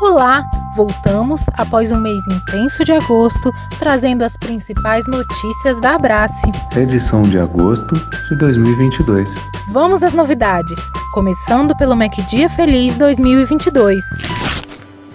[0.00, 0.48] Olá!
[0.74, 6.50] Voltamos após um mês intenso de agosto, trazendo as principais notícias da Abrace.
[6.74, 7.94] Edição de agosto
[8.30, 9.34] de 2022.
[9.70, 10.78] Vamos às novidades,
[11.12, 14.02] começando pelo Mac Dia Feliz 2022.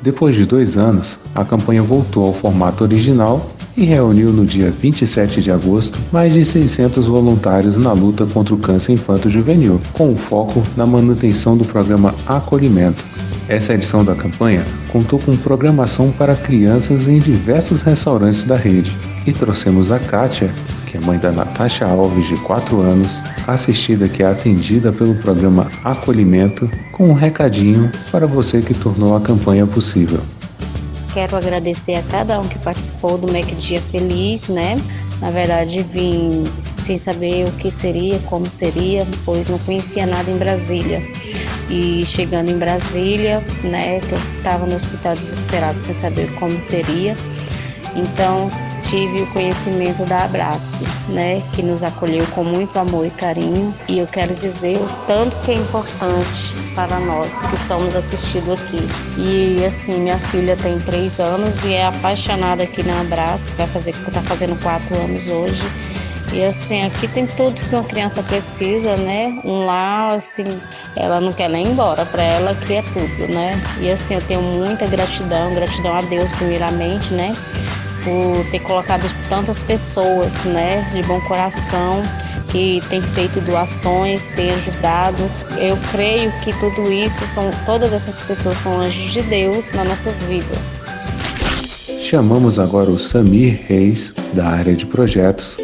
[0.00, 5.42] Depois de dois anos, a campanha voltou ao formato original e reuniu no dia 27
[5.42, 10.62] de agosto mais de 600 voluntários na luta contra o câncer infanto-juvenil, com o foco
[10.74, 13.04] na manutenção do programa Acolhimento.
[13.50, 19.32] Essa edição da campanha contou com programação para crianças em diversos restaurantes da rede e
[19.32, 20.54] trouxemos a Kátia,
[20.86, 25.66] que é mãe da Natasha Alves, de 4 anos, assistida que é atendida pelo programa
[25.82, 30.20] Acolhimento, com um recadinho para você que tornou a campanha possível.
[31.12, 34.80] Quero agradecer a cada um que participou do MEC Dia Feliz, né?
[35.20, 36.44] Na verdade, vim
[36.78, 41.02] sem saber o que seria, como seria, pois não conhecia nada em Brasília.
[41.70, 47.16] E chegando em Brasília, né, que eu estava no hospital desesperado sem saber como seria.
[47.94, 48.50] Então,
[48.90, 53.72] tive o conhecimento da Abrace, né, que nos acolheu com muito amor e carinho.
[53.88, 58.80] E eu quero dizer o tanto que é importante para nós que somos assistidos aqui.
[59.16, 63.90] E assim, minha filha tem três anos e é apaixonada aqui na Abrace, vai fazer,
[63.90, 65.62] está fazendo quatro anos hoje.
[66.32, 69.40] E assim, aqui tem tudo que uma criança precisa, né?
[69.44, 70.44] Um lar, assim,
[70.94, 73.60] ela não quer nem ir embora, para ela aqui é tudo, né?
[73.80, 77.34] E assim, eu tenho muita gratidão, gratidão a Deus primeiramente, né?
[78.04, 82.02] por ter colocado tantas pessoas, né, de bom coração
[82.50, 85.22] que tem feito doações, tem ajudado.
[85.56, 90.22] Eu creio que tudo isso são todas essas pessoas são anjos de Deus nas nossas
[90.24, 90.82] vidas.
[92.02, 95.56] Chamamos agora o Samir Reis da área de projetos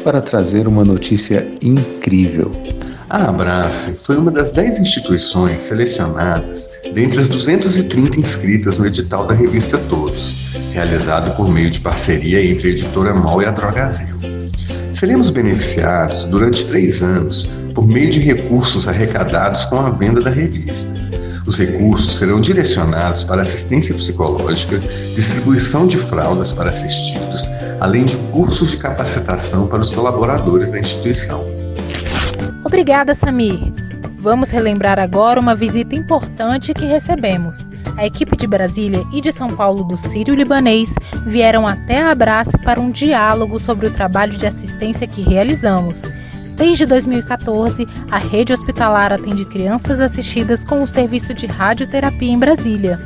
[0.00, 2.50] para trazer uma notícia incrível.
[3.08, 9.34] A Abrace foi uma das 10 instituições selecionadas dentre as 230 inscritas no edital da
[9.34, 14.18] revista Todos realizado por meio de parceria entre a editora MOL e a Drogazil.
[14.92, 17.44] Seremos beneficiados durante três anos
[17.74, 21.09] por meio de recursos arrecadados com a venda da revista.
[21.50, 24.78] Os recursos serão direcionados para assistência psicológica,
[25.16, 27.48] distribuição de fraldas para assistidos,
[27.80, 31.44] além de cursos de capacitação para os colaboradores da instituição.
[32.64, 33.58] Obrigada, Samir.
[34.18, 37.68] Vamos relembrar agora uma visita importante que recebemos.
[37.96, 40.88] A equipe de Brasília e de São Paulo do Sírio Libanês
[41.26, 46.02] vieram até a Abrace para um diálogo sobre o trabalho de assistência que realizamos.
[46.60, 53.00] Desde 2014, a rede hospitalar atende crianças assistidas com o serviço de radioterapia em Brasília.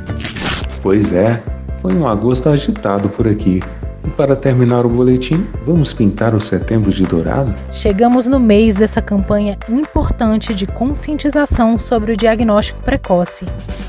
[0.81, 1.41] Pois é,
[1.81, 3.61] foi um agosto agitado por aqui.
[4.05, 7.55] E para terminar o boletim, vamos pintar o setembro de dourado?
[7.71, 13.45] Chegamos no mês dessa campanha importante de conscientização sobre o diagnóstico precoce.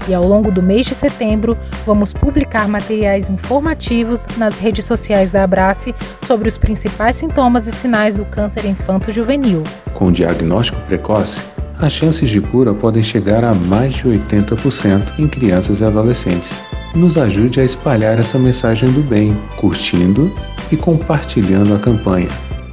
[0.09, 5.45] E ao longo do mês de setembro, vamos publicar materiais informativos nas redes sociais da
[5.45, 5.95] Abrace
[6.27, 9.63] sobre os principais sintomas e sinais do câncer infanto-juvenil.
[9.93, 11.43] Com o diagnóstico precoce,
[11.79, 16.63] as chances de cura podem chegar a mais de 80% em crianças e adolescentes
[16.97, 20.33] nos ajude a espalhar essa mensagem do bem, curtindo
[20.73, 22.29] e compartilhando a campanha.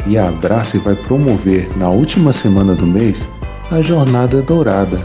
[0.08, 3.28] E a Abrace vai promover na última semana do mês
[3.72, 5.00] a Jornada Dourada,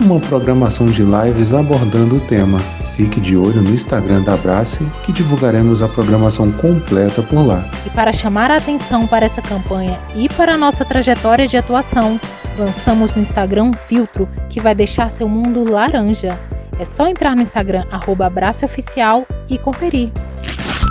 [0.00, 2.58] uma programação de lives abordando o tema.
[2.96, 7.64] Fique de olho no Instagram da Abrace que divulgaremos a programação completa por lá.
[7.86, 12.20] E para chamar a atenção para essa campanha e para a nossa trajetória de atuação,
[12.56, 16.36] lançamos no Instagram um filtro que vai deixar seu mundo laranja.
[16.78, 20.10] É só entrar no Instagram @abraçooficial e conferir.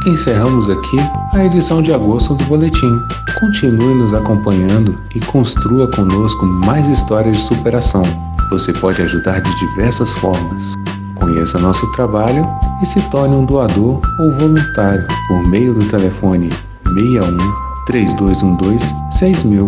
[0.05, 0.97] Encerramos aqui
[1.33, 3.01] a edição de agosto do Boletim.
[3.39, 8.03] Continue nos acompanhando e construa conosco mais histórias de superação.
[8.49, 10.75] Você pode ajudar de diversas formas.
[11.15, 12.45] Conheça nosso trabalho
[12.81, 16.49] e se torne um doador ou voluntário por meio do telefone
[16.85, 17.37] 61
[17.85, 19.67] 3212 6000.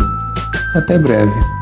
[0.75, 1.58] Até breve.